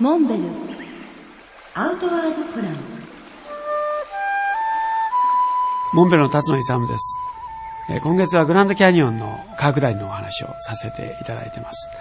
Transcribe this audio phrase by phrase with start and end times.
[0.00, 0.42] モンベル
[1.74, 2.76] アウトワードプラン
[5.92, 7.20] モンベルの辰野勇です。
[7.90, 11.92] えー今月はグランドキャニオンの科学大のお話をさせていただいています。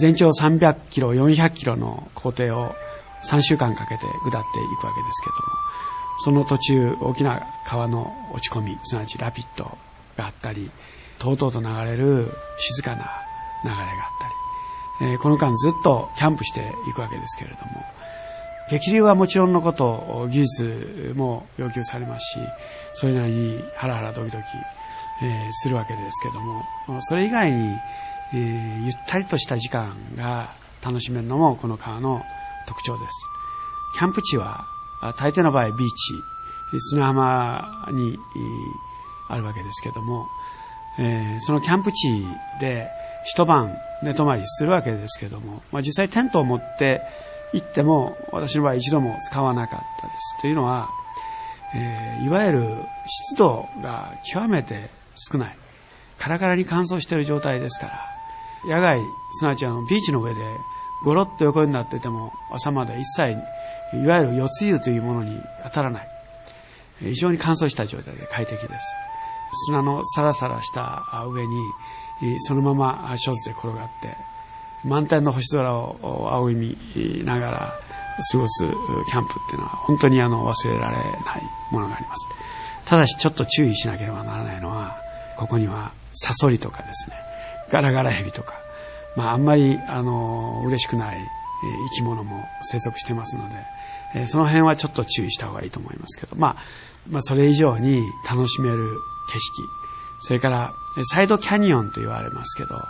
[0.00, 2.74] 全長300キロ、400キロの工程を
[3.22, 5.52] 3週間かけて下っていくわけですけども、
[6.18, 9.78] その途中大きな川の落ち込み、すなわちラピッド
[10.16, 10.72] があったり、
[11.20, 12.96] とうとうと流れる静かな
[13.62, 13.86] 流れがあっ
[14.20, 14.34] たり、
[15.02, 17.84] えーこの間ずっとキャンプしていくわけですけれども、
[18.70, 22.46] 激流はもちろんのこと、技術も要求されますし、
[22.92, 24.44] それなりにハラハラドキドキ、
[25.24, 26.62] えーするわけですけども、
[27.00, 27.76] それ以外に、
[28.34, 30.54] えーゆったりとした時間が
[30.84, 32.22] 楽しめるのもこの川の
[32.66, 33.26] 特徴です。
[33.98, 34.66] キャンプ地は
[35.18, 36.14] 大抵の場合ビーチ、
[36.78, 38.16] 砂浜に
[39.28, 40.28] あるわけですけども、
[40.98, 42.24] えーそのキャンプ地
[42.60, 42.88] で
[43.24, 47.00] 一晩寝泊まりするわけですけども、まあ、実際テントを持って
[47.52, 50.40] 行っても私の場合一度も使わなかったです。
[50.40, 50.88] というのは、
[51.74, 55.56] えーいわゆる湿度が極めて少ない。
[56.18, 57.88] カラカラに乾燥している状態ですか
[58.66, 59.00] ら、野外、
[59.32, 60.40] すなわちあのビーチの上で
[61.04, 63.32] ゴロッと横になっていても朝まで一切、
[63.96, 66.08] いわゆる四つ湯というものに当たらない。
[67.00, 68.84] 非常に乾燥した状態で快適です。
[69.66, 71.56] 砂のサラサラした上に、
[72.38, 74.16] そのままショーツで転がって、
[74.84, 77.80] 満天の星空を仰ぎ見ながら
[78.32, 82.26] 過ごすキャンプっていうのは本当にあの忘れられないものがあります。
[82.86, 84.96] ただしちょっと注意しなければならないのは、
[85.36, 87.16] ここにはサソリとかですね、
[87.70, 88.54] ガラガラヘビとか、
[89.16, 91.18] まああんまりあの嬉しくない
[91.90, 93.48] 生き物も生息してますの
[94.14, 96.56] で、その辺はちょっと注意した方がいいと思いますけど、まあ、
[97.08, 98.98] まあそれ以上に楽しめる
[99.32, 99.68] 景色、
[100.22, 100.72] それから
[101.04, 102.82] サイドキャニオンと言われますけど、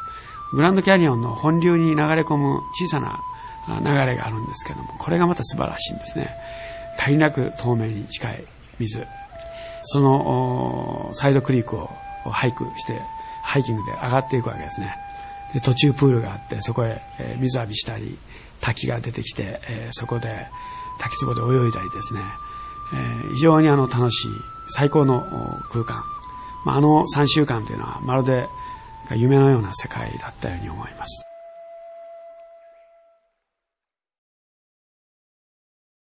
[0.52, 3.20] グランドキャニオンの本流に流れ込む小さな
[3.68, 6.34] 流れがあるんですけども、これがまた素晴らしいんですね。
[6.98, 8.44] 限りなく透明に近い
[8.78, 9.06] 水。
[9.82, 11.88] そのサイドクリークを
[12.30, 13.00] ハイクして、
[13.42, 14.94] ハイキングで上がっていくわけですね。
[15.54, 18.18] で途中プールがあって、そこへ、え水浴びしたり、
[18.60, 20.48] 滝が出てきて、えそこで
[20.98, 22.20] 滝壺で泳いだりですね、
[22.94, 24.30] え非常にあの楽しい、
[24.68, 25.22] 最高の
[25.70, 26.04] 空間。
[26.64, 28.48] まあ、あの3週間というのはまるで
[29.10, 31.31] 夢のような世界だったように思います。